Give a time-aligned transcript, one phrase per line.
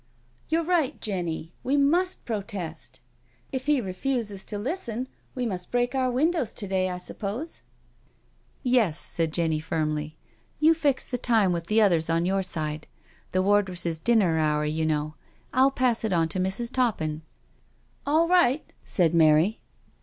[0.01, 0.03] *•
[0.49, 3.01] You're right, Jenny— we must protest.
[3.51, 7.57] If he re fuses to listen we must break our windows to day, I suppose?"••
[8.63, 10.17] Yes," said Jenny firmly."
[10.59, 12.87] You fix the time with the others on your side—
[13.31, 15.13] the wardresses dinner hour, you know—
[15.53, 16.73] I'll pass it on to Mrs.
[16.73, 17.21] Toppin."
[18.07, 19.59] "AH right," said Mary.